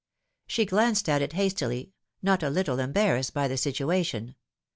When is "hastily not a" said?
1.33-2.49